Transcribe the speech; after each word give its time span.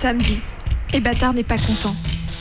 Samedi. 0.00 0.38
Et 0.94 1.00
Bâtard 1.00 1.34
n'est 1.34 1.42
pas 1.42 1.58
content. 1.58 1.94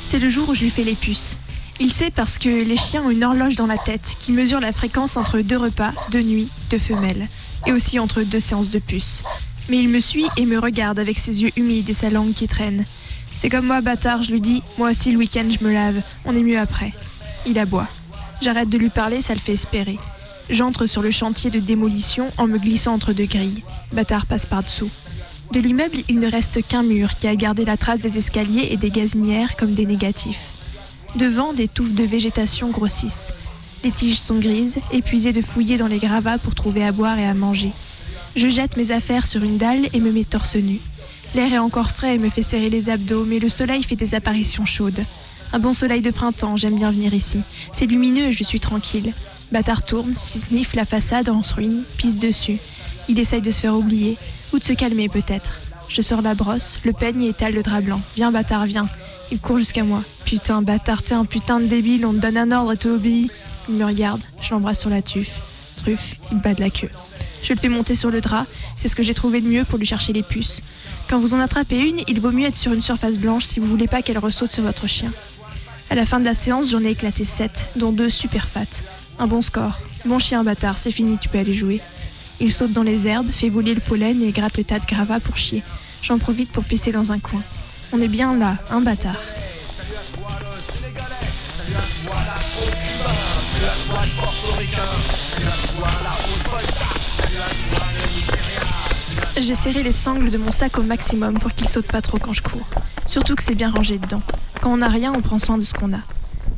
C'est 0.05 0.20
le 0.20 0.29
jour 0.29 0.47
où 0.47 0.55
je 0.55 0.61
lui 0.61 0.70
fais 0.70 0.86
les 0.86 0.95
puces. 0.95 1.39
Il 1.82 1.91
sait 1.91 2.09
parce 2.09 2.39
que 2.39 2.47
les 2.47 2.77
chiens 2.77 3.04
ont 3.04 3.09
une 3.09 3.25
horloge 3.25 3.55
dans 3.55 3.65
la 3.68 3.77
tête 3.77 4.15
qui 4.18 4.32
mesure 4.32 4.61
la 4.61 4.71
fréquence 4.71 5.18
entre 5.18 5.41
deux 5.41 5.57
repas, 5.57 5.91
deux 6.09 6.21
nuits, 6.21 6.47
deux 6.69 6.77
femelles, 6.77 7.27
et 7.68 7.73
aussi 7.73 8.00
entre 8.00 8.21
deux 8.21 8.39
séances 8.39 8.69
de 8.69 8.79
puces. 8.79 9.25
Mais 9.68 9.77
il 9.77 9.89
me 9.89 10.00
suit 10.00 10.27
et 10.37 10.45
me 10.45 10.57
regarde 10.57 11.00
avec 11.00 11.18
ses 11.18 11.43
yeux 11.43 11.51
humides 11.57 11.89
et 11.89 11.93
sa 11.93 12.09
langue 12.09 12.32
qui 12.32 12.47
traîne. 12.47 12.86
C'est 13.36 13.50
comme 13.50 13.68
moi, 13.68 13.82
bâtard, 13.82 14.23
je 14.23 14.32
lui 14.32 14.39
dis, 14.39 14.64
moi 14.78 14.91
aussi 14.91 15.11
le 15.11 15.18
week-end 15.18 15.50
je 15.50 15.61
me 15.61 15.73
lave, 15.73 16.01
on 16.23 16.37
est 16.37 16.43
mieux 16.43 16.60
après. 16.60 16.93
Il 17.46 17.60
aboie. 17.60 17.89
J'arrête 18.39 18.69
de 18.69 18.78
lui 18.78 18.89
parler, 18.89 19.19
ça 19.19 19.33
le 19.33 19.39
fait 19.41 19.51
espérer. 19.51 19.97
J'entre 20.50 20.86
sur 20.86 21.01
le 21.01 21.11
chantier 21.11 21.50
de 21.50 21.60
démolition 21.60 22.32
en 22.37 22.47
me 22.47 22.57
glissant 22.57 22.93
entre 22.93 23.11
deux 23.11 23.25
grilles. 23.25 23.65
Bâtard 23.91 24.28
passe 24.28 24.46
par-dessous. 24.46 24.89
De 25.51 25.59
l'immeuble, 25.59 25.97
il 26.07 26.19
ne 26.19 26.29
reste 26.29 26.65
qu'un 26.67 26.83
mur 26.83 27.15
qui 27.15 27.27
a 27.27 27.35
gardé 27.35 27.65
la 27.65 27.75
trace 27.75 27.99
des 27.99 28.19
escaliers 28.19 28.67
et 28.69 28.77
des 28.77 28.91
gazinières 28.91 29.55
comme 29.57 29.73
des 29.73 29.87
négatifs. 29.87 30.49
Devant, 31.15 31.53
des 31.53 31.67
touffes 31.67 31.93
de 31.93 32.03
végétation 32.03 32.69
grossissent. 32.69 33.33
Les 33.83 33.91
tiges 33.91 34.19
sont 34.19 34.38
grises, 34.38 34.80
épuisées 34.91 35.33
de 35.33 35.41
fouiller 35.41 35.77
dans 35.77 35.88
les 35.88 35.97
gravats 35.97 36.38
pour 36.38 36.53
trouver 36.53 36.85
à 36.85 36.91
boire 36.91 37.17
et 37.17 37.25
à 37.25 37.33
manger. 37.33 37.72
Je 38.35 38.47
jette 38.47 38.77
mes 38.77 38.91
affaires 38.91 39.25
sur 39.25 39.44
une 39.44 39.58
dalle 39.58 39.88
et 39.91 39.99
me 39.99 40.11
mets 40.11 40.23
torse 40.23 40.55
nu. 40.55 40.81
L'air 41.33 41.52
est 41.52 41.58
encore 41.58 41.89
frais 41.89 42.16
et 42.16 42.19
me 42.19 42.30
fait 42.30 42.44
serrer 42.44 42.69
les 42.69 42.91
abdos, 42.91 43.25
mais 43.25 43.39
le 43.39 43.50
soleil 43.50 43.81
fait 43.81 43.95
des 43.95 44.13
apparitions 44.13 44.66
chaudes. 44.66 45.03
Un 45.52 45.58
bon 45.58 45.73
soleil 45.73 46.02
de 46.02 46.11
printemps, 46.11 46.58
j'aime 46.58 46.75
bien 46.75 46.91
venir 46.91 47.16
ici. 47.16 47.39
C'est 47.72 47.88
lumineux 47.88 48.25
et 48.25 48.31
je 48.34 48.44
suis 48.44 48.59
tranquille. 48.59 49.13
Bâtard 49.52 49.84
tourne, 49.84 50.13
sniffe 50.13 50.75
la 50.75 50.86
façade 50.86 51.28
en 51.28 51.41
ruine, 51.41 51.86
pisse 51.97 52.19
dessus. 52.19 52.59
Il 53.08 53.17
essaye 53.17 53.41
de 53.41 53.50
se 53.50 53.61
faire 53.61 53.75
oublier, 53.75 54.17
ou 54.53 54.59
de 54.59 54.64
se 54.64 54.73
calmer 54.73 55.09
peut-être. 55.09 55.61
Je 55.88 56.02
sors 56.02 56.22
la 56.22 56.36
brosse, 56.36 56.78
le 56.83 56.94
peigne 56.94 57.23
et 57.23 57.30
étale 57.30 57.53
le 57.53 57.64
drap 57.64 57.81
blanc. 57.81 58.02
Viens, 58.16 58.31
bâtard, 58.31 58.66
viens. 58.66 58.88
Il 59.31 59.39
court 59.39 59.58
jusqu'à 59.58 59.83
moi. 59.83 60.03
Putain, 60.25 60.61
bâtard, 60.61 61.03
t'es 61.03 61.14
un 61.14 61.25
putain 61.25 61.59
de 61.59 61.66
débile, 61.66 62.06
on 62.06 62.14
te 62.14 62.17
donne 62.17 62.38
un 62.38 62.52
ordre 62.52 62.73
et 62.73 62.78
t'obéis. 62.78 63.31
Il 63.67 63.75
me 63.75 63.86
regarde, 63.86 64.22
je 64.41 64.52
l'embrasse 64.52 64.81
sur 64.81 64.89
la 64.89 65.02
tuffe. 65.02 65.41
Truffe, 65.75 66.16
il 66.31 66.39
bat 66.39 66.53
de 66.53 66.61
la 66.61 66.69
queue. 66.69 66.89
Je 67.41 67.53
le 67.53 67.59
fais 67.59 67.69
monter 67.69 67.95
sur 67.95 68.11
le 68.11 68.22
drap, 68.22 68.45
c'est 68.78 68.88
ce 68.88 68.95
que 68.95 69.03
j'ai 69.03 69.14
trouvé 69.14 69.41
de 69.41 69.47
mieux 69.47 69.64
pour 69.64 69.78
lui 69.78 69.86
chercher 69.86 70.14
les 70.14 70.23
puces. 70.23 70.61
Quand 71.09 71.19
vous 71.19 71.34
en 71.34 71.39
attrapez 71.39 71.80
une, 71.88 72.02
il 72.08 72.19
vaut 72.19 72.31
mieux 72.31 72.45
être 72.45 72.56
sur 72.56 72.73
une 72.73 72.81
surface 72.81 73.17
blanche 73.17 73.45
si 73.45 73.59
vous 73.59 73.67
voulez 73.67 73.88
pas 73.88 74.02
qu'elle 74.02 74.19
ressaute 74.19 74.52
sur 74.52 74.63
votre 74.63 74.88
chien. 74.88 75.11
À 75.89 75.95
la 75.95 76.06
fin 76.06 76.19
de 76.19 76.25
la 76.25 76.34
séance, 76.36 76.69
j'en 76.69 76.84
ai 76.84 76.89
éclaté 76.89 77.23
7, 77.23 77.72
dont 77.75 77.91
deux 77.91 78.09
super 78.09 78.47
fat. 78.47 78.84
Un 79.17 79.25
bon 79.25 79.41
score. 79.41 79.80
Bon 80.06 80.19
chien 80.19 80.44
bâtard, 80.44 80.78
c'est 80.78 80.91
fini, 80.91 81.17
tu 81.17 81.30
peux 81.30 81.39
aller 81.39 81.53
jouer. 81.53 81.81
Il 82.42 82.54
saute 82.54 82.72
dans 82.72 82.84
les 82.84 83.06
herbes, 83.06 83.32
fait 83.32 83.50
voler 83.50 83.73
le 83.73 83.82
pollen 83.82 84.22
et 84.23 84.32
gratte 84.32 84.58
le 84.58 84.64
tas 84.64 84.80
de 84.80 84.86
gravats 84.86 85.20
pour 85.20 85.36
chier. 85.36 85.62
J'en 86.02 86.18
profite 86.18 86.52
pour 86.52 86.64
pisser 86.64 86.92
dans 86.92 87.12
un 87.12 87.20
coin. 87.20 87.44
On 87.92 88.00
est 88.00 88.08
bien 88.08 88.34
là, 88.38 88.58
un 88.70 88.80
bâtard. 88.80 89.20
J'ai 99.38 99.56
serré 99.56 99.84
les 99.84 99.92
sangles 99.92 100.30
de 100.30 100.38
mon 100.38 100.52
sac 100.52 100.78
au 100.78 100.84
maximum 100.84 101.34
pour 101.36 101.53
qu'il 101.53 101.68
saute 101.68 101.88
pas 101.88 102.02
trop 102.02 102.20
quand 102.20 102.34
je 102.34 102.44
cours. 102.44 102.68
Surtout 103.06 103.36
que 103.36 103.44
c'est 103.44 103.56
bien 103.56 103.72
rangé 103.72 103.98
dedans. 103.98 104.22
Quand 104.62 104.72
on 104.72 104.78
n'a 104.78 104.90
rien, 104.90 105.12
on 105.16 105.22
prend 105.22 105.40
soin 105.40 105.58
de 105.58 105.64
ce 105.64 105.74
qu'on 105.74 105.94
a. 105.94 106.02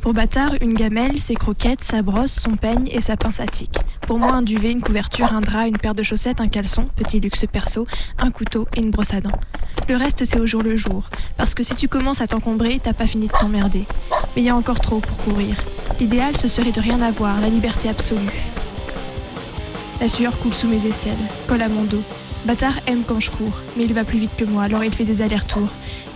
Pour 0.02 0.14
Bâtard, 0.14 0.54
une 0.60 0.74
gamelle, 0.74 1.20
ses 1.20 1.36
croquettes, 1.36 1.84
sa 1.84 2.02
brosse, 2.02 2.32
son 2.32 2.56
peigne 2.56 2.88
et 2.90 3.00
sa 3.00 3.16
pince 3.16 3.38
à 3.38 3.46
tic. 3.46 3.78
Pour 4.00 4.18
moi, 4.18 4.32
un 4.32 4.42
duvet, 4.42 4.72
une 4.72 4.80
couverture, 4.80 5.32
un 5.32 5.40
drap, 5.40 5.68
une 5.68 5.78
paire 5.78 5.94
de 5.94 6.02
chaussettes, 6.02 6.40
un 6.40 6.48
caleçon, 6.48 6.86
petit 6.96 7.20
luxe 7.20 7.46
perso, 7.46 7.86
un 8.18 8.32
couteau 8.32 8.66
et 8.74 8.80
une 8.80 8.90
brosse 8.90 9.14
à 9.14 9.20
dents. 9.20 9.38
Le 9.88 9.94
reste, 9.96 10.24
c'est 10.24 10.40
au 10.40 10.46
jour 10.46 10.60
le 10.60 10.74
jour. 10.74 11.08
Parce 11.36 11.54
que 11.54 11.62
si 11.62 11.76
tu 11.76 11.86
commences 11.86 12.20
à 12.20 12.26
t'encombrer, 12.26 12.80
t'as 12.82 12.94
pas 12.94 13.06
fini 13.06 13.28
de 13.28 13.32
t'emmerder. 13.32 13.84
Mais 14.34 14.42
il 14.42 14.44
y 14.44 14.48
a 14.48 14.56
encore 14.56 14.80
trop 14.80 14.98
pour 14.98 15.16
courir. 15.18 15.54
L'idéal, 16.00 16.36
ce 16.36 16.48
serait 16.48 16.72
de 16.72 16.80
rien 16.80 17.00
avoir, 17.00 17.40
la 17.40 17.48
liberté 17.48 17.88
absolue. 17.88 18.42
La 20.00 20.08
sueur 20.08 20.36
coule 20.40 20.52
sous 20.52 20.66
mes 20.66 20.84
aisselles, 20.84 21.14
colle 21.46 21.62
à 21.62 21.68
mon 21.68 21.84
dos. 21.84 22.02
Bâtard 22.44 22.74
aime 22.88 23.04
quand 23.06 23.20
je 23.20 23.30
cours, 23.30 23.62
mais 23.76 23.84
il 23.84 23.94
va 23.94 24.02
plus 24.02 24.18
vite 24.18 24.34
que 24.36 24.44
moi, 24.44 24.64
alors 24.64 24.82
il 24.82 24.92
fait 24.92 25.04
des 25.04 25.22
allers-retours. 25.22 25.68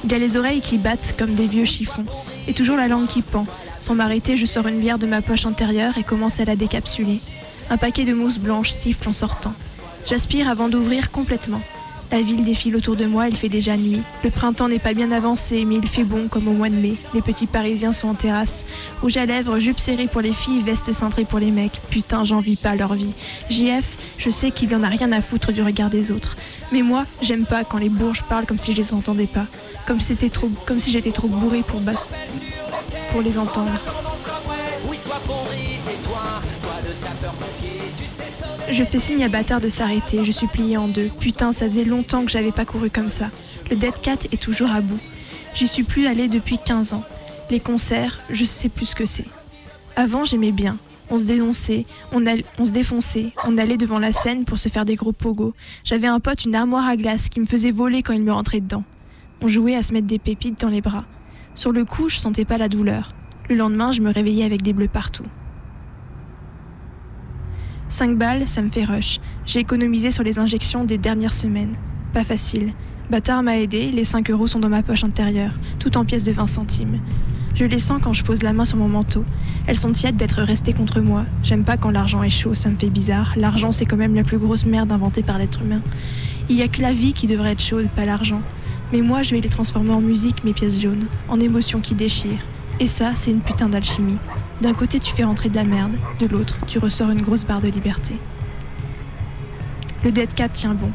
Il 0.03 0.13
a 0.13 0.19
les 0.19 0.37
oreilles 0.37 0.61
qui 0.61 0.77
battent 0.77 1.15
comme 1.17 1.37
des 1.37 1.47
vieux 1.47 1.65
chiffons, 1.65 2.05
et 2.49 2.53
toujours 2.53 2.77
la 2.77 2.89
langue 2.89 3.07
qui 3.07 3.23
pend. 3.23 3.47
Sans 3.79 3.95
m'arrêter, 3.95 4.37
je 4.37 4.47
sors 4.47 4.67
une 4.67 4.81
bière 4.81 4.99
de 4.99 5.07
ma 5.07 5.23
poche 5.23 5.47
antérieure 5.47 5.99
et 5.99 6.05
commence 6.05 6.41
à 6.41 6.45
la 6.45 6.57
décapsuler. 6.57 7.21
Un 7.71 7.77
paquet 7.77 8.05
de 8.05 8.15
mousse 8.15 8.39
blanche 8.39 8.71
siffle 8.71 9.09
en 9.09 9.13
sortant. 9.13 9.55
J'aspire 10.07 10.49
avant 10.49 10.69
d'ouvrir 10.69 11.11
complètement. 11.11 11.61
La 12.13 12.23
ville 12.23 12.45
défile 12.45 12.77
autour 12.77 12.95
de 12.95 13.05
moi, 13.05 13.29
il 13.29 13.37
fait 13.37 13.49
déjà 13.49 13.77
nuit. 13.77 14.01
Le 14.23 14.31
printemps 14.31 14.69
n'est 14.69 14.79
pas 14.79 14.95
bien 14.95 15.11
avancé, 15.11 15.65
mais 15.65 15.75
il 15.75 15.89
fait 15.89 16.05
bon 16.05 16.29
comme 16.29 16.47
au 16.47 16.53
mois 16.53 16.69
de 16.69 16.77
mai. 16.77 16.95
Les 17.15 17.21
petits 17.23 17.49
parisiens 17.49 17.91
sont 17.91 18.09
en 18.09 18.15
terrasse. 18.15 18.65
Rouge 19.03 19.17
à 19.17 19.27
lèvres, 19.27 19.59
jupe 19.59 19.81
serrée 19.81 20.07
pour 20.07 20.21
les 20.21 20.33
filles, 20.33 20.63
veste 20.63 20.93
cintrée 20.93 21.25
pour 21.25 21.41
les 21.41 21.51
mecs. 21.51 21.81
Putain, 21.91 22.23
j'envie 22.23 22.55
pas 22.55 22.77
leur 22.77 22.95
vie. 22.95 23.13
JF, 23.51 23.97
je 24.19 24.31
sais 24.31 24.53
qu'il 24.53 24.71
y 24.71 24.77
en 24.77 24.85
a 24.85 24.89
rien 24.89 25.11
à 25.11 25.21
foutre 25.21 25.53
du 25.53 25.63
regard 25.63 25.91
des 25.91 26.13
autres. 26.13 26.37
Mais 26.71 26.83
moi, 26.83 27.07
j'aime 27.23 27.45
pas 27.45 27.65
quand 27.65 27.79
les 27.79 27.89
bourges 27.89 28.23
parlent 28.23 28.47
comme 28.47 28.59
si 28.59 28.73
je 28.73 28.77
les 28.77 28.95
entendais 28.95 29.27
pas. 29.27 29.47
Comme 29.85 30.01
si, 30.01 30.15
j'étais 30.93 31.11
trop 31.11 31.29
bourré 31.29 31.63
pour, 31.63 31.81
pour 33.16 33.22
les 33.22 33.38
entendre. 33.38 33.71
Je 38.71 38.84
fais 38.84 38.99
signe 38.99 39.25
à 39.25 39.28
Bâtard 39.31 39.62
de 39.62 39.71
s'arrêter, 39.71 40.22
je 40.22 40.31
suis 40.31 40.47
pliée 40.47 40.77
en 40.77 40.87
deux. 40.87 41.09
Putain, 41.19 41.53
ça 41.53 41.65
faisait 41.66 41.84
longtemps 41.84 42.27
que 42.27 42.31
j'avais 42.31 42.53
pas 42.53 42.66
couru 42.66 42.91
comme 42.91 43.09
ça. 43.09 43.31
Le 43.71 43.77
Dead 43.77 43.99
Cat 44.03 44.19
est 44.32 44.43
toujours 44.43 44.71
à 44.71 44.82
bout. 44.82 44.99
J'y 45.54 45.66
suis 45.66 45.82
plus 45.82 46.06
allée 46.06 46.28
depuis 46.28 46.59
15 46.59 46.93
ans. 46.93 47.04
Les 47.49 47.59
concerts, 47.59 48.21
je 48.28 48.44
sais 48.44 48.69
plus 48.69 48.84
ce 48.84 48.94
que 48.94 49.06
c'est. 49.06 49.28
Avant, 49.97 50.27
j'aimais 50.27 50.53
bien. 50.53 50.77
On 51.09 51.16
se 51.16 51.25
dénonçait, 51.25 51.87
on, 52.12 52.22
on, 52.59 52.65
se 52.66 52.71
défonçait, 52.71 53.33
on 53.47 53.56
allait 53.56 53.78
devant 53.78 53.98
la 53.98 54.12
scène 54.12 54.44
pour 54.44 54.59
se 54.59 54.69
faire 54.69 54.84
des 54.84 54.97
gros 54.97 55.12
pogos. 55.12 55.54
J'avais 55.84 56.09
un 56.09 56.21
pote, 56.21 56.44
une 56.44 56.54
armoire 56.54 56.87
à 56.87 56.98
glace, 56.98 57.31
qui 57.31 57.41
me 57.41 57.47
faisait 57.47 57.71
voler 57.71 58.03
quand 58.03 58.12
il 58.12 58.22
me 58.22 58.33
rentrait 58.33 58.60
dedans. 58.60 58.84
On 59.41 59.48
jouait 59.48 59.75
à 59.75 59.83
se 59.83 59.94
mettre 59.94 60.06
des 60.06 60.19
pépites 60.19 60.60
dans 60.60 60.69
les 60.69 60.83
bras. 60.83 61.06
Sur 61.56 61.72
le 61.72 61.87
coup, 61.87 62.11
je 62.11 62.19
sentais 62.19 62.44
pas 62.44 62.59
la 62.59 62.69
douleur. 62.69 63.15
Le 63.49 63.56
lendemain, 63.56 63.91
je 63.91 64.03
me 64.03 64.12
réveillais 64.12 64.44
avec 64.44 64.61
des 64.61 64.75
bleus 64.75 64.89
partout. 64.89 65.25
5 67.89 68.19
balles, 68.19 68.47
ça 68.47 68.61
me 68.61 68.69
fait 68.69 68.84
rush. 68.84 69.21
J'ai 69.47 69.61
économisé 69.61 70.11
sur 70.11 70.22
les 70.22 70.39
injections 70.39 70.84
des 70.84 70.99
dernières 70.99 71.33
semaines. 71.33 71.72
Pas 72.12 72.25
facile. 72.25 72.75
Bâtard 73.11 73.43
m'a 73.43 73.56
aidé, 73.56 73.91
les 73.91 74.05
5 74.05 74.31
euros 74.31 74.47
sont 74.47 74.61
dans 74.61 74.69
ma 74.69 74.83
poche 74.83 75.05
intérieure, 75.05 75.59
tout 75.78 75.97
en 75.97 76.05
pièces 76.05 76.25
de 76.25 76.33
20 76.33 76.47
centimes. 76.47 77.00
Je 77.55 77.65
les 77.65 77.78
sens 77.78 78.03
quand 78.03 78.12
je 78.12 78.22
pose 78.22 78.43
la 78.43 78.53
main 78.53 78.66
sur 78.66 78.77
mon 78.77 78.89
manteau. 78.89 79.25
Elles 79.66 79.78
sont 79.78 79.93
tièdes 79.93 80.16
d'être 80.16 80.43
restées 80.43 80.75
contre 80.75 81.00
moi. 81.00 81.25
J'aime 81.43 81.65
pas 81.65 81.78
quand 81.78 81.91
l'argent 81.91 82.22
est 82.22 82.28
chaud, 82.28 82.53
ça 82.53 82.69
me 82.69 82.77
fait 82.77 82.91
bizarre. 82.91 83.33
L'argent, 83.34 83.71
c'est 83.71 83.87
quand 83.87 83.97
même 83.97 84.15
la 84.15 84.25
plus 84.25 84.37
grosse 84.37 84.66
merde 84.66 84.93
inventée 84.93 85.22
par 85.22 85.39
l'être 85.39 85.62
humain. 85.62 85.81
Il 86.50 86.56
y 86.56 86.62
a 86.62 86.69
que 86.69 86.83
la 86.83 86.93
vie 86.93 87.15
qui 87.15 87.27
devrait 87.27 87.53
être 87.53 87.62
chaude, 87.62 87.89
pas 87.97 88.05
l'argent. 88.05 88.43
Mais 88.93 89.01
moi, 89.01 89.23
je 89.23 89.35
vais 89.35 89.41
les 89.41 89.49
transformer 89.49 89.93
en 89.93 90.01
musique, 90.01 90.45
mes 90.45 90.53
pièces 90.53 90.81
jaunes, 90.81 91.07
en 91.29 91.41
émotions 91.41 91.81
qui 91.81 91.95
déchirent. 91.95 92.47
Et 92.79 92.87
ça, 92.87 93.13
c'est 93.15 93.31
une 93.31 93.41
putain 93.41 93.69
d'alchimie. 93.69 94.19
D'un 94.61 94.75
côté, 94.75 95.01
tu 95.01 95.13
fais 95.13 95.25
rentrer 95.25 95.49
de 95.49 95.57
la 95.57 95.65
merde, 95.65 95.97
de 96.19 96.27
l'autre, 96.27 96.57
tu 96.67 96.79
ressors 96.79 97.11
une 97.11 97.23
grosse 97.23 97.45
barre 97.45 97.61
de 97.61 97.69
liberté. 97.69 98.17
Le 100.05 100.13
Dead 100.13 100.35
Cat 100.35 100.51
tient 100.51 100.75
bon. 100.75 100.91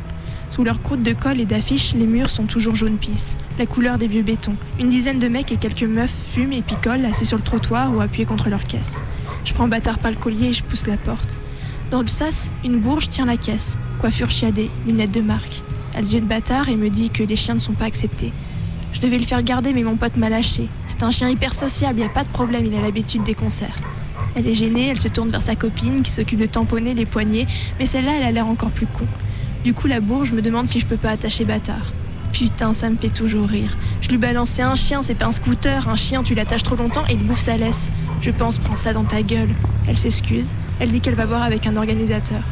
Sous 0.51 0.63
leur 0.63 0.81
croûte 0.81 1.03
de 1.03 1.13
colle 1.13 1.39
et 1.39 1.45
d'affiches, 1.45 1.93
les 1.93 2.05
murs 2.05 2.29
sont 2.29 2.45
toujours 2.45 2.75
jaune 2.75 2.97
pisse, 2.97 3.37
la 3.57 3.65
couleur 3.65 3.97
des 3.97 4.07
vieux 4.07 4.21
bétons. 4.21 4.55
Une 4.79 4.89
dizaine 4.89 5.19
de 5.19 5.27
mecs 5.27 5.51
et 5.51 5.57
quelques 5.57 5.83
meufs 5.83 6.13
fument 6.29 6.53
et 6.53 6.61
picolent 6.61 7.05
assis 7.05 7.25
sur 7.25 7.37
le 7.37 7.43
trottoir 7.43 7.95
ou 7.95 8.01
appuyés 8.01 8.25
contre 8.25 8.49
leur 8.49 8.63
caisse. 8.63 9.03
Je 9.43 9.53
prends 9.53 9.67
bâtard 9.67 9.99
par 9.99 10.11
le 10.11 10.17
collier 10.17 10.47
et 10.47 10.53
je 10.53 10.63
pousse 10.63 10.87
la 10.87 10.97
porte. 10.97 11.41
Dans 11.89 12.01
le 12.01 12.07
sas, 12.07 12.51
une 12.63 12.79
bourge 12.79 13.07
tient 13.09 13.25
la 13.25 13.37
caisse, 13.37 13.77
coiffure 13.99 14.29
chiadée, 14.29 14.69
lunettes 14.85 15.13
de 15.13 15.21
marque. 15.21 15.63
Elle 15.93 16.13
yeux 16.13 16.21
de 16.21 16.25
bâtard 16.25 16.69
et 16.69 16.75
me 16.75 16.89
dit 16.89 17.09
que 17.09 17.23
les 17.23 17.35
chiens 17.35 17.53
ne 17.53 17.59
sont 17.59 17.73
pas 17.73 17.85
acceptés. 17.85 18.31
Je 18.93 18.99
devais 18.99 19.17
le 19.17 19.25
faire 19.25 19.43
garder, 19.43 19.73
mais 19.73 19.83
mon 19.83 19.95
pote 19.95 20.17
m'a 20.17 20.29
lâché. 20.29 20.67
C'est 20.85 21.03
un 21.03 21.11
chien 21.11 21.29
hyper 21.29 21.53
sociable, 21.53 21.99
y 21.99 22.03
a 22.03 22.09
pas 22.09 22.23
de 22.23 22.29
problème, 22.29 22.65
il 22.65 22.75
a 22.75 22.81
l'habitude 22.81 23.23
des 23.23 23.35
concerts. 23.35 23.75
Elle 24.35 24.47
est 24.47 24.53
gênée, 24.53 24.89
elle 24.89 24.99
se 24.99 25.07
tourne 25.07 25.29
vers 25.29 25.41
sa 25.41 25.55
copine 25.55 26.01
qui 26.01 26.11
s'occupe 26.11 26.39
de 26.39 26.45
tamponner 26.45 26.93
les 26.93 27.05
poignets, 27.05 27.47
mais 27.79 27.85
celle-là, 27.85 28.13
elle 28.17 28.23
a 28.23 28.31
l'air 28.31 28.47
encore 28.47 28.71
plus 28.71 28.87
con. 28.87 29.05
Du 29.63 29.73
coup, 29.73 29.87
la 29.87 29.99
bourge 29.99 30.31
me 30.31 30.41
demande 30.41 30.67
si 30.67 30.79
je 30.79 30.85
peux 30.85 30.97
pas 30.97 31.11
attacher 31.11 31.45
bâtard. 31.45 31.93
Putain, 32.31 32.73
ça 32.73 32.89
me 32.89 32.97
fait 32.97 33.09
toujours 33.09 33.47
rire. 33.47 33.77
Je 33.99 34.09
lui 34.09 34.17
balançais 34.17 34.61
un 34.61 34.75
chien, 34.75 35.01
c'est 35.01 35.15
pas 35.15 35.25
un 35.25 35.31
scooter. 35.31 35.89
Un 35.89 35.95
chien, 35.95 36.23
tu 36.23 36.33
l'attaches 36.33 36.63
trop 36.63 36.75
longtemps 36.75 37.03
et 37.09 37.13
il 37.13 37.25
bouffe 37.25 37.41
sa 37.41 37.57
laisse. 37.57 37.91
Je 38.21 38.31
pense, 38.31 38.57
prends 38.57 38.75
ça 38.75 38.93
dans 38.93 39.03
ta 39.03 39.21
gueule. 39.21 39.53
Elle 39.87 39.97
s'excuse. 39.97 40.53
Elle 40.79 40.91
dit 40.91 41.01
qu'elle 41.01 41.15
va 41.15 41.25
boire 41.25 41.43
avec 41.43 41.67
un 41.67 41.75
organisateur. 41.75 42.43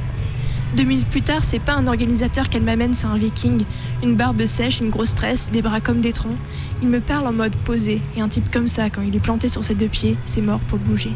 Deux 0.78 0.84
minutes 0.84 1.10
plus 1.10 1.24
tard, 1.24 1.44
c'est 1.44 1.60
pas 1.60 1.74
un 1.74 1.88
organisateur 1.88 2.48
qu'elle 2.48 2.62
m'amène, 2.62 2.94
c'est 2.94 3.08
un 3.08 3.18
viking. 3.18 3.64
Une 4.04 4.16
barbe 4.16 4.46
sèche, 4.46 4.82
une 4.82 4.92
grosse 4.92 5.16
tresse, 5.16 5.50
des 5.52 5.64
bras 5.64 5.82
comme 5.82 6.00
des 6.00 6.14
troncs. 6.14 6.38
Il 6.84 6.90
me 6.90 7.00
parle 7.00 7.26
en 7.26 7.34
mode 7.34 7.56
posé, 7.66 8.02
et 8.16 8.22
un 8.22 8.30
type 8.30 8.52
comme 8.52 8.68
ça, 8.68 8.92
quand 8.92 9.02
il 9.02 9.16
est 9.16 9.20
planté 9.20 9.50
sur 9.50 9.64
ses 9.64 9.74
deux 9.74 9.88
pieds, 9.88 10.16
c'est 10.26 10.42
mort 10.42 10.60
pour 10.60 10.78
bouger. 10.78 11.12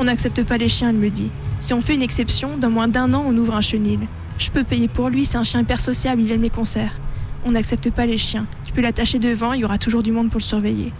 On 0.00 0.04
n'accepte 0.04 0.42
pas 0.42 0.58
les 0.58 0.68
chiens, 0.68 0.90
elle 0.90 0.96
me 0.96 1.08
dit. 1.08 1.30
Si 1.60 1.72
on 1.72 1.80
fait 1.80 1.94
une 1.94 2.02
exception, 2.02 2.58
dans 2.58 2.68
moins 2.68 2.86
d'un 2.86 3.14
an, 3.14 3.24
on 3.26 3.34
ouvre 3.38 3.54
un 3.54 3.62
chenil. 3.62 4.00
Je 4.36 4.50
peux 4.50 4.64
payer 4.64 4.88
pour 4.88 5.08
lui, 5.08 5.24
c'est 5.24 5.38
un 5.38 5.44
chien 5.44 5.60
hyper 5.60 5.80
sociable, 5.80 6.20
il 6.20 6.30
aime 6.30 6.42
les 6.42 6.50
concerts. 6.50 7.00
On 7.46 7.52
n'accepte 7.52 7.90
pas 7.90 8.04
les 8.04 8.18
chiens. 8.18 8.46
Tu 8.64 8.74
peux 8.74 8.82
l'attacher 8.82 9.18
devant, 9.18 9.54
il 9.54 9.60
y 9.60 9.64
aura 9.64 9.78
toujours 9.78 10.02
du 10.02 10.12
monde 10.12 10.28
pour 10.28 10.40
le 10.40 10.44
surveiller. 10.44 10.92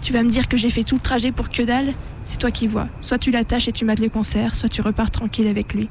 Tu 0.00 0.12
vas 0.12 0.24
me 0.24 0.30
dire 0.30 0.48
que 0.48 0.56
j'ai 0.56 0.70
fait 0.70 0.82
tout 0.82 0.96
le 0.96 1.00
trajet 1.00 1.30
pour 1.30 1.50
que 1.50 1.62
dalle? 1.62 1.94
C'est 2.24 2.38
toi 2.38 2.50
qui 2.50 2.66
vois. 2.66 2.88
Soit 3.00 3.18
tu 3.18 3.30
l'attaches 3.30 3.68
et 3.68 3.72
tu 3.72 3.84
mates 3.84 4.00
les 4.00 4.08
concerts, 4.08 4.56
soit 4.56 4.68
tu 4.68 4.82
repars 4.82 5.12
tranquille 5.12 5.46
avec 5.46 5.72
lui. 5.72 5.88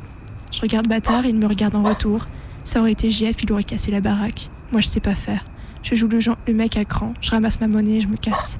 Je 0.51 0.61
regarde 0.61 0.87
Bâtard, 0.87 1.25
il 1.25 1.35
me 1.35 1.47
regarde 1.47 1.75
en 1.75 1.83
retour. 1.83 2.27
Ça 2.63 2.79
aurait 2.79 2.91
été 2.91 3.09
JF, 3.09 3.41
il 3.43 3.51
aurait 3.51 3.63
cassé 3.63 3.91
la 3.91 4.01
baraque. 4.01 4.49
Moi, 4.71 4.81
je 4.81 4.87
sais 4.87 4.99
pas 4.99 5.15
faire. 5.15 5.45
Je 5.81 5.95
joue 5.95 6.07
le, 6.07 6.19
le 6.47 6.53
mec 6.53 6.77
à 6.77 6.85
cran, 6.85 7.13
je 7.21 7.31
ramasse 7.31 7.59
ma 7.59 7.67
monnaie 7.67 7.97
et 7.97 8.01
je 8.01 8.07
me 8.07 8.17
casse. 8.17 8.59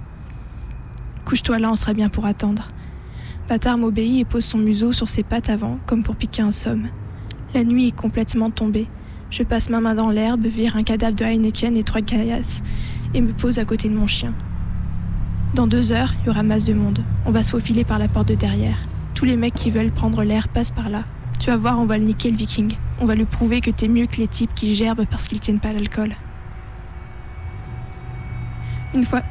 Couche-toi 1.26 1.60
là, 1.60 1.70
on 1.72 1.76
sera 1.76 1.94
bien 1.94 2.10
pour 2.10 2.26
attendre. 2.26 2.72
Bâtard 3.48 3.78
m'obéit 3.78 4.22
et 4.22 4.26
pose 4.26 4.46
son 4.46 4.58
museau 4.58 4.92
sur 4.92 5.10
ses 5.10 5.24
pattes 5.24 5.50
avant, 5.50 5.78
comme 5.86 6.04
pour 6.04 6.16
piquer 6.16 6.42
un 6.42 6.52
somme. 6.52 6.88
La 7.54 7.64
nuit 7.64 7.88
est 7.88 7.96
complètement 7.96 8.50
tombée. 8.50 8.88
Je 9.30 9.44
passe 9.44 9.70
ma 9.70 9.82
main 9.82 9.94
dans 9.94 10.10
l'herbe, 10.10 10.46
vire 10.46 10.76
un 10.78 10.84
cadavre 10.84 11.16
de 11.16 11.24
Heineken 11.24 11.78
et 11.78 11.84
trois 11.84 12.02
caillasses, 12.02 12.64
et 13.14 13.22
me 13.22 13.34
pose 13.34 13.60
à 13.60 13.66
côté 13.66 13.90
de 13.90 13.96
mon 13.96 14.08
chien. 14.08 14.34
Dans 15.54 15.68
deux 15.68 15.92
heures, 15.92 16.14
il 16.22 16.28
y 16.28 16.30
aura 16.30 16.44
masse 16.44 16.64
de 16.64 16.74
monde. 16.74 17.04
On 17.26 17.32
va 17.32 17.44
se 17.44 17.52
faufiler 17.52 17.84
par 17.84 18.00
la 18.00 18.08
porte 18.08 18.30
de 18.30 18.36
derrière. 18.36 18.78
Tous 19.14 19.26
les 19.26 19.36
mecs 19.36 19.54
qui 19.54 19.70
veulent 19.70 19.92
prendre 19.92 20.24
l'air 20.24 20.48
passent 20.48 20.72
par 20.72 20.90
là. 20.90 21.04
Tu 21.42 21.50
vas 21.50 21.58
voir, 21.58 21.80
on 21.80 21.86
va 21.86 21.98
le 21.98 22.04
niquer 22.04 22.30
le 22.30 22.38
viking. 22.38 22.76
On 23.00 23.06
va 23.06 23.16
lui 23.16 23.26
prouver 23.26 23.62
que 23.62 23.72
t'es 23.72 23.88
mieux 23.88 24.06
que 24.06 24.18
les 24.18 24.28
types 24.28 24.54
qui 24.54 24.76
gerbent 24.76 25.08
parce 25.10 25.28
qu'ils 25.28 25.40
tiennent 25.40 25.60
pas 25.60 25.74
l'alcool. 25.74 26.14
Une 28.94 29.04
fois. 29.04 29.24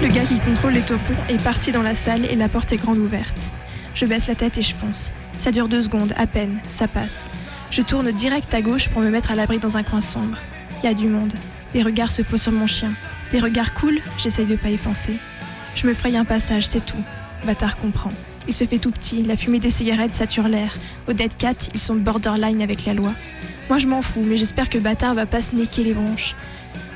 Le 0.00 0.08
gars 0.08 0.24
qui 0.24 0.40
contrôle 0.40 0.72
les 0.72 0.80
taupons 0.80 1.12
est 1.28 1.42
parti 1.44 1.70
dans 1.70 1.82
la 1.82 1.94
salle 1.94 2.24
et 2.24 2.34
la 2.34 2.48
porte 2.48 2.72
est 2.72 2.78
grande 2.78 2.96
ouverte. 2.96 3.36
Je 3.94 4.06
baisse 4.06 4.26
la 4.26 4.34
tête 4.34 4.56
et 4.56 4.62
je 4.62 4.74
fonce. 4.74 5.12
Ça 5.36 5.52
dure 5.52 5.68
deux 5.68 5.82
secondes, 5.82 6.14
à 6.16 6.26
peine, 6.26 6.60
ça 6.70 6.88
passe. 6.88 7.28
Je 7.70 7.82
tourne 7.82 8.10
direct 8.10 8.54
à 8.54 8.62
gauche 8.62 8.88
pour 8.88 9.02
me 9.02 9.10
mettre 9.10 9.32
à 9.32 9.34
l'abri 9.34 9.58
dans 9.58 9.76
un 9.76 9.82
coin 9.82 10.00
sombre. 10.00 10.38
Il 10.82 10.86
y 10.86 10.88
a 10.88 10.94
du 10.94 11.08
monde. 11.08 11.34
Des 11.74 11.82
regards 11.82 12.10
se 12.10 12.22
posent 12.22 12.40
sur 12.40 12.52
mon 12.52 12.66
chien. 12.66 12.90
Des 13.32 13.40
regards 13.40 13.72
cool, 13.72 13.98
j'essaye 14.18 14.44
de 14.44 14.56
pas 14.56 14.68
y 14.68 14.76
penser. 14.76 15.14
Je 15.74 15.86
me 15.86 15.94
fraye 15.94 16.18
un 16.18 16.24
passage, 16.26 16.68
c'est 16.68 16.84
tout. 16.84 17.02
Bâtard 17.46 17.78
comprend. 17.78 18.10
Il 18.46 18.52
se 18.52 18.64
fait 18.64 18.76
tout 18.78 18.90
petit, 18.90 19.22
la 19.22 19.36
fumée 19.36 19.58
des 19.58 19.70
cigarettes 19.70 20.12
sature 20.12 20.48
l'air. 20.48 20.74
Au 21.08 21.14
Dead 21.14 21.34
Cat, 21.38 21.54
ils 21.72 21.80
sont 21.80 21.94
borderline 21.94 22.60
avec 22.60 22.84
la 22.84 22.92
loi. 22.92 23.12
Moi 23.70 23.78
je 23.78 23.86
m'en 23.86 24.02
fous, 24.02 24.22
mais 24.26 24.36
j'espère 24.36 24.68
que 24.68 24.76
Bâtard 24.76 25.14
va 25.14 25.24
pas 25.24 25.40
se 25.40 25.56
niquer 25.56 25.82
les 25.82 25.94
branches. 25.94 26.34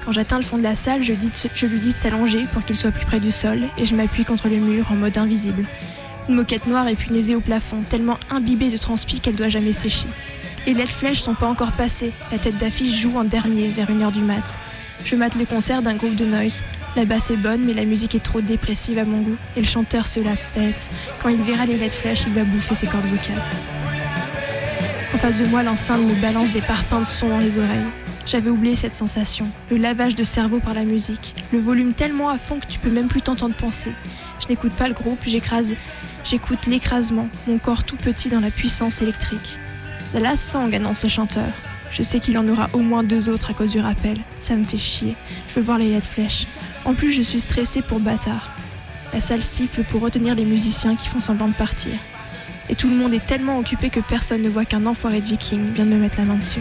Quand 0.05 0.13
j'atteins 0.13 0.37
le 0.37 0.45
fond 0.45 0.59
de 0.59 0.63
la 0.63 0.75
salle, 0.75 1.03
je, 1.03 1.13
lui 1.13 1.79
dis 1.81 1.93
de 1.93 1.97
s'allonger 1.97 2.45
pour 2.53 2.65
qu'il 2.67 2.77
soit 2.77 2.91
plus 2.91 3.07
près 3.07 3.19
du 3.19 3.33
sol 3.33 3.63
et 3.79 3.87
je 3.87 3.95
m'appuie 3.95 4.27
contre 4.27 4.49
le 4.49 4.57
mur 4.57 4.93
en 4.93 4.97
mode 4.97 5.17
invisible. 5.17 5.65
Une 6.29 6.35
moquette 6.35 6.67
noire 6.67 6.87
est 6.87 6.97
punaisée 6.97 7.35
au 7.35 7.41
plafond, 7.41 7.81
tellement 7.89 8.19
imbibée 8.31 8.69
de 8.69 8.77
transpi 8.77 9.21
qu'elle 9.21 9.37
doit 9.37 9.49
jamais 9.49 9.73
sécher. 9.73 10.07
Les 10.67 10.75
lettres 10.75 10.91
flèches 10.91 11.23
sont 11.23 11.35
pas 11.35 11.49
encore 11.49 11.73
passées, 11.73 12.13
la 12.31 12.39
tête 12.39 12.59
d'affiche 12.59 13.01
joue 13.01 13.17
en 13.17 13.25
dernier, 13.25 13.69
vers 13.69 13.89
une 13.89 14.03
heure 14.03 14.13
du 14.13 14.21
mat. 14.21 14.59
Je 15.05 15.15
mate 15.17 15.35
le 15.37 15.45
concert 15.45 15.83
d'un 15.83 15.95
groupe 15.95 16.17
de 16.17 16.25
noise. 16.25 16.63
La 16.97 17.05
basse 17.05 17.31
est 17.31 17.37
bonne, 17.37 17.65
mais 17.65 17.75
la 17.75 17.85
musique 17.85 18.15
est 18.15 18.23
trop 18.23 18.41
dépressive 18.41 18.99
à 18.99 19.05
mon 19.05 19.21
goût, 19.21 19.37
et 19.57 19.61
le 19.61 19.67
chanteur 19.67 20.07
se 20.07 20.21
la 20.21 20.35
pète. 20.55 20.91
Quand 21.23 21.29
il 21.29 21.43
verra 21.43 21.67
les 21.67 21.77
lettres 21.77 21.97
flèches, 21.97 22.25
il 22.27 22.33
va 22.33 22.45
bouffer 22.45 22.75
ses 22.75 22.87
cordes 22.87 23.07
vocales. 23.07 23.43
En 25.15 25.19
face 25.19 25.39
de 25.39 25.47
moi, 25.47 25.63
l'enceinte 25.63 26.01
me 26.01 26.15
balance 26.21 26.53
des 26.53 26.61
parpaings 26.61 27.01
de 27.01 27.05
son 27.05 27.29
dans 27.29 27.39
les 27.39 27.59
oreilles. 27.59 27.87
J'avais 28.27 28.51
oublié 28.51 28.75
cette 28.75 28.95
sensation, 28.95 29.47
le 29.71 29.77
lavage 29.77 30.17
de 30.17 30.25
cerveau 30.25 30.59
par 30.59 30.75
la 30.75 30.83
musique, 30.83 31.37
le 31.53 31.61
volume 31.61 31.95
tellement 31.95 32.29
à 32.29 32.39
fond 32.39 32.59
que 32.59 32.67
tu 32.67 32.81
peux 32.81 32.91
même 32.91 33.07
plus 33.07 33.23
t'entendre 33.23 33.55
penser. 33.55 33.93
Je 34.41 34.49
n'écoute 34.49 34.73
pas 34.73 34.89
le 34.89 34.95
groupe, 34.95 35.21
j'écrase, 35.25 35.75
j'écoute 36.25 36.67
l'écrasement, 36.67 37.29
mon 37.47 37.59
corps 37.59 37.85
tout 37.85 37.97
petit 37.97 38.29
dans 38.29 38.41
la 38.41 38.51
puissance 38.51 39.01
électrique. 39.01 39.59
Ça 40.09 40.19
la 40.19 40.35
sang, 40.35 40.73
annonce 40.73 41.05
le 41.05 41.09
chanteur. 41.09 41.47
Je 41.91 42.03
sais 42.03 42.21
qu'il 42.21 42.37
en 42.39 42.49
aura 42.49 42.69
au 42.73 42.79
moins 42.79 43.03
deux 43.03 43.29
autres 43.29 43.51
à 43.51 43.55
cause 43.55 43.71
du 43.71 43.81
rappel. 43.81 44.19
Ça 44.39 44.55
me 44.57 44.65
fait 44.65 44.79
chier. 44.79 45.15
Je 45.49 45.55
veux 45.55 45.63
voir 45.63 45.79
les 45.79 45.91
lettres 45.91 46.09
flèches. 46.09 46.47
En 46.85 46.95
plus, 46.95 47.13
je 47.13 47.23
suis 47.23 47.41
stressée 47.41 47.83
pour 47.83 48.01
bâtard. 48.01 48.51
La 49.13 49.21
salle 49.21 49.43
siffle 49.43 49.83
pour 49.85 50.03
retenir 50.03 50.35
les 50.35 50.45
musiciens 50.45 50.97
qui 50.97 51.09
font 51.09 51.21
semblant 51.21 51.49
de 51.49 51.55
partir. 51.55 51.93
Et 52.69 52.75
tout 52.75 52.89
le 52.89 52.97
monde 52.97 53.15
est 53.15 53.25
tellement 53.25 53.59
occupé 53.59 53.91
que 53.91 54.01
personne 54.01 54.43
ne 54.43 54.49
voit 54.49 54.65
qu'un 54.65 54.87
enfoiré 54.87 55.21
de 55.21 55.27
viking 55.27 55.73
vient 55.73 55.85
de 55.85 55.91
me 55.91 55.99
mettre 55.99 56.19
la 56.19 56.25
main 56.25 56.37
dessus. 56.37 56.61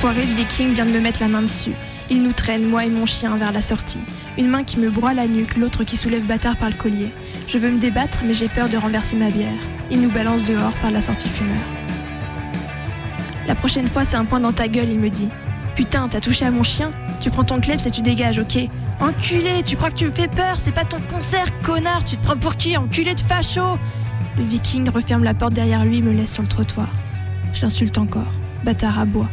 Un 0.00 0.08
enfoiré 0.08 0.24
de 0.24 0.32
viking 0.32 0.72
vient 0.72 0.86
de 0.86 0.92
me 0.92 0.98
mettre 0.98 1.20
la 1.20 1.28
main 1.28 1.42
dessus. 1.42 1.74
Il 2.08 2.22
nous 2.22 2.32
traîne, 2.32 2.64
moi 2.64 2.86
et 2.86 2.88
mon 2.88 3.04
chien, 3.04 3.36
vers 3.36 3.52
la 3.52 3.60
sortie. 3.60 4.00
Une 4.38 4.48
main 4.48 4.64
qui 4.64 4.78
me 4.78 4.88
broie 4.88 5.12
la 5.12 5.26
nuque, 5.26 5.58
l'autre 5.58 5.84
qui 5.84 5.98
soulève 5.98 6.24
bâtard 6.24 6.56
par 6.56 6.70
le 6.70 6.74
collier. 6.74 7.10
Je 7.46 7.58
veux 7.58 7.70
me 7.70 7.78
débattre, 7.78 8.22
mais 8.24 8.32
j'ai 8.32 8.48
peur 8.48 8.70
de 8.70 8.78
renverser 8.78 9.18
ma 9.18 9.28
bière. 9.28 9.60
Il 9.90 10.00
nous 10.00 10.10
balance 10.10 10.46
dehors 10.46 10.72
par 10.80 10.90
la 10.90 11.02
sortie 11.02 11.28
fumeur. 11.28 11.60
La 13.46 13.54
prochaine 13.54 13.88
fois, 13.88 14.06
c'est 14.06 14.16
un 14.16 14.24
point 14.24 14.40
dans 14.40 14.54
ta 14.54 14.68
gueule, 14.68 14.88
il 14.88 14.98
me 14.98 15.10
dit. 15.10 15.28
Putain, 15.74 16.08
t'as 16.08 16.20
touché 16.20 16.46
à 16.46 16.50
mon 16.50 16.62
chien 16.62 16.92
Tu 17.20 17.28
prends 17.28 17.44
ton 17.44 17.60
kleps 17.60 17.84
et 17.84 17.90
tu 17.90 18.00
dégages, 18.00 18.38
ok 18.38 18.56
Enculé, 19.00 19.62
tu 19.62 19.76
crois 19.76 19.90
que 19.90 19.96
tu 19.96 20.06
me 20.06 20.12
fais 20.12 20.28
peur 20.28 20.56
C'est 20.56 20.72
pas 20.72 20.84
ton 20.84 21.02
concert, 21.10 21.60
connard 21.60 22.04
Tu 22.04 22.16
te 22.16 22.22
prends 22.22 22.38
pour 22.38 22.56
qui 22.56 22.74
Enculé 22.78 23.14
de 23.14 23.20
facho? 23.20 23.76
Le 24.38 24.44
viking 24.44 24.88
referme 24.88 25.24
la 25.24 25.34
porte 25.34 25.52
derrière 25.52 25.84
lui 25.84 25.98
et 25.98 26.02
me 26.02 26.12
laisse 26.12 26.32
sur 26.32 26.42
le 26.42 26.48
trottoir. 26.48 26.88
Je 27.52 27.60
l'insulte 27.60 27.98
encore. 27.98 28.32
Bâtard 28.64 28.98
à 28.98 29.04
bois. 29.04 29.28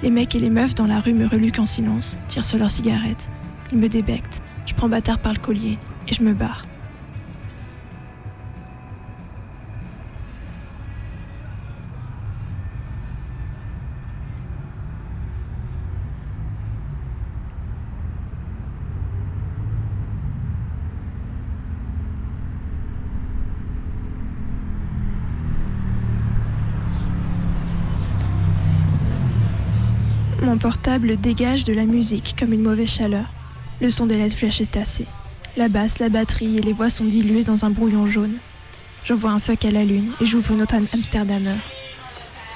Les 0.00 0.10
mecs 0.10 0.34
et 0.36 0.38
les 0.38 0.50
meufs 0.50 0.76
dans 0.76 0.86
la 0.86 1.00
rue 1.00 1.12
me 1.12 1.26
reluquent 1.26 1.58
en 1.58 1.66
silence, 1.66 2.18
tirent 2.28 2.44
sur 2.44 2.58
leurs 2.58 2.70
cigarettes. 2.70 3.30
Ils 3.72 3.78
me 3.78 3.88
débectent. 3.88 4.42
Je 4.64 4.74
prends 4.74 4.88
bâtard 4.88 5.18
par 5.18 5.32
le 5.32 5.40
collier 5.40 5.76
et 6.06 6.12
je 6.12 6.22
me 6.22 6.34
barre. 6.34 6.66
Mon 30.48 30.56
portable 30.56 31.18
dégage 31.18 31.64
de 31.64 31.74
la 31.74 31.84
musique 31.84 32.34
comme 32.38 32.54
une 32.54 32.62
mauvaise 32.62 32.88
chaleur. 32.88 33.26
Le 33.82 33.90
son 33.90 34.06
des 34.06 34.16
LED 34.16 34.32
flash 34.32 34.62
est 34.62 34.70
tassé. 34.70 35.04
La 35.58 35.68
basse, 35.68 35.98
la 35.98 36.08
batterie 36.08 36.56
et 36.56 36.62
les 36.62 36.72
voix 36.72 36.88
sont 36.88 37.04
diluées 37.04 37.44
dans 37.44 37.66
un 37.66 37.70
brouillon 37.70 38.06
jaune. 38.06 38.38
J'envoie 39.04 39.32
un 39.32 39.40
fuck 39.40 39.66
à 39.66 39.70
la 39.70 39.84
lune 39.84 40.10
et 40.22 40.24
j'ouvre 40.24 40.52
une 40.52 40.62
autre 40.62 40.74
Amsterdamer. 40.74 41.58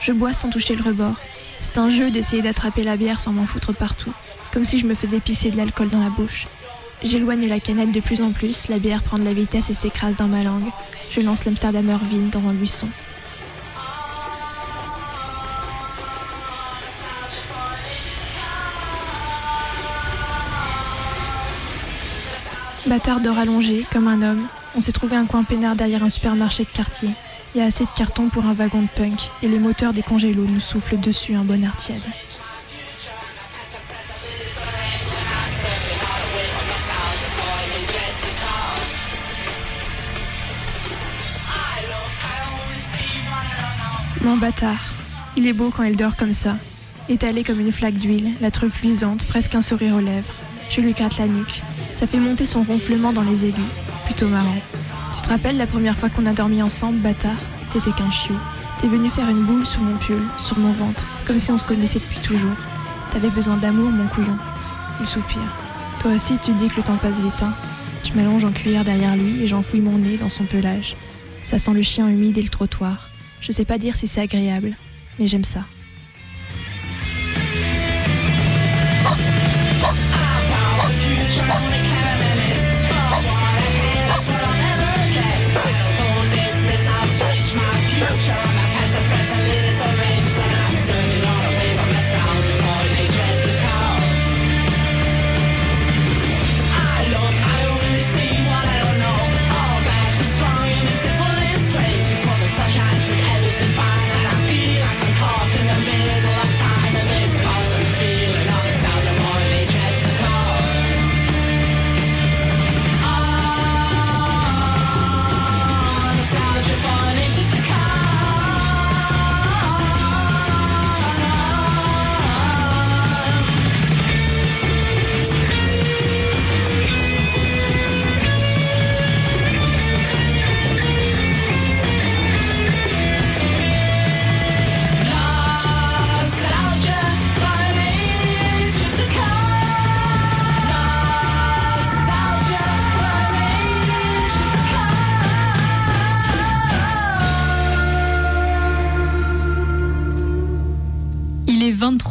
Je 0.00 0.12
bois 0.12 0.32
sans 0.32 0.48
toucher 0.48 0.74
le 0.74 0.82
rebord. 0.82 1.16
C'est 1.58 1.76
un 1.76 1.90
jeu 1.90 2.10
d'essayer 2.10 2.40
d'attraper 2.40 2.82
la 2.82 2.96
bière 2.96 3.20
sans 3.20 3.32
m'en 3.32 3.44
foutre 3.44 3.74
partout, 3.74 4.14
comme 4.54 4.64
si 4.64 4.78
je 4.78 4.86
me 4.86 4.94
faisais 4.94 5.20
pisser 5.20 5.50
de 5.50 5.58
l'alcool 5.58 5.90
dans 5.90 6.02
la 6.02 6.08
bouche. 6.08 6.46
J'éloigne 7.04 7.46
la 7.46 7.60
canette 7.60 7.92
de 7.92 8.00
plus 8.00 8.22
en 8.22 8.32
plus, 8.32 8.68
la 8.68 8.78
bière 8.78 9.02
prend 9.02 9.18
de 9.18 9.24
la 9.24 9.34
vitesse 9.34 9.68
et 9.68 9.74
s'écrase 9.74 10.16
dans 10.16 10.28
ma 10.28 10.42
langue. 10.42 10.70
Je 11.10 11.20
lance 11.20 11.44
l'Amsterdamer 11.44 11.98
vide 12.10 12.30
dans 12.30 12.48
un 12.48 12.54
buisson. 12.54 12.88
Bâtard 22.92 23.20
dort 23.20 23.38
allongé, 23.38 23.86
comme 23.90 24.06
un 24.06 24.20
homme. 24.20 24.46
On 24.76 24.82
s'est 24.82 24.92
trouvé 24.92 25.16
un 25.16 25.24
coin 25.24 25.44
peinard 25.44 25.76
derrière 25.76 26.02
un 26.02 26.10
supermarché 26.10 26.64
de 26.64 26.68
quartier. 26.68 27.08
Il 27.54 27.58
y 27.58 27.62
a 27.62 27.64
assez 27.64 27.84
de 27.84 27.90
cartons 27.96 28.28
pour 28.28 28.44
un 28.44 28.52
wagon 28.52 28.82
de 28.82 28.88
punk, 28.88 29.18
et 29.42 29.48
les 29.48 29.58
moteurs 29.58 29.94
des 29.94 30.02
congélos 30.02 30.44
nous 30.46 30.60
soufflent 30.60 31.00
dessus 31.00 31.34
un 31.34 31.42
bon 31.42 31.64
air 31.64 31.74
tiède. 31.76 32.02
Mon 44.20 44.36
bâtard, 44.36 44.92
il 45.38 45.46
est 45.46 45.54
beau 45.54 45.72
quand 45.74 45.84
il 45.84 45.96
dort 45.96 46.18
comme 46.18 46.34
ça, 46.34 46.58
étalé 47.08 47.42
comme 47.42 47.60
une 47.60 47.72
flaque 47.72 47.94
d'huile, 47.94 48.34
la 48.42 48.50
truffe 48.50 48.82
luisante, 48.82 49.24
presque 49.24 49.54
un 49.54 49.62
sourire 49.62 49.94
aux 49.94 50.00
lèvres. 50.00 50.34
Je 50.68 50.82
lui 50.82 50.92
gratte 50.92 51.16
la 51.16 51.26
nuque. 51.26 51.62
Ça 51.92 52.06
fait 52.06 52.18
monter 52.18 52.46
son 52.46 52.62
ronflement 52.62 53.12
dans 53.12 53.22
les 53.22 53.44
aigus. 53.44 53.64
Plutôt 54.06 54.28
marrant. 54.28 54.56
Tu 55.14 55.22
te 55.22 55.28
rappelles 55.28 55.56
la 55.56 55.66
première 55.66 55.96
fois 55.96 56.08
qu'on 56.08 56.26
a 56.26 56.32
dormi 56.32 56.62
ensemble, 56.62 56.98
bâtard? 56.98 57.36
T'étais 57.72 57.92
qu'un 57.92 58.10
chiot. 58.10 58.34
T'es 58.80 58.88
venu 58.88 59.08
faire 59.08 59.28
une 59.28 59.44
boule 59.44 59.64
sous 59.64 59.80
mon 59.80 59.96
pull, 59.96 60.22
sur 60.36 60.58
mon 60.58 60.72
ventre, 60.72 61.04
comme 61.26 61.38
si 61.38 61.52
on 61.52 61.58
se 61.58 61.64
connaissait 61.64 62.00
depuis 62.00 62.20
toujours. 62.20 62.56
T'avais 63.12 63.30
besoin 63.30 63.56
d'amour, 63.56 63.90
mon 63.90 64.08
couillon. 64.08 64.36
Il 65.00 65.06
soupire. 65.06 65.38
Toi 66.00 66.12
aussi, 66.12 66.38
tu 66.38 66.52
dis 66.52 66.68
que 66.68 66.78
le 66.78 66.82
temps 66.82 66.96
passe 66.96 67.20
vite, 67.20 67.42
hein. 67.42 67.52
Je 68.04 68.12
m'allonge 68.14 68.44
en 68.44 68.50
cuillère 68.50 68.84
derrière 68.84 69.14
lui 69.16 69.42
et 69.42 69.46
j'enfouis 69.46 69.80
mon 69.80 69.98
nez 69.98 70.16
dans 70.16 70.30
son 70.30 70.44
pelage. 70.44 70.96
Ça 71.44 71.58
sent 71.58 71.72
le 71.72 71.82
chien 71.82 72.08
humide 72.08 72.38
et 72.38 72.42
le 72.42 72.48
trottoir. 72.48 73.08
Je 73.40 73.52
sais 73.52 73.64
pas 73.64 73.78
dire 73.78 73.94
si 73.94 74.08
c'est 74.08 74.20
agréable, 74.20 74.76
mais 75.18 75.28
j'aime 75.28 75.44
ça. 75.44 75.60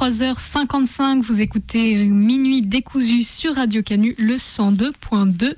23h55. 0.02 1.22
Vous 1.22 1.42
écoutez 1.42 1.96
Minuit 2.06 2.64
décousu 2.64 3.22
sur 3.22 3.54
Radio 3.54 3.84
Canu, 3.84 4.16
le 4.18 4.34
102.2 4.34 5.54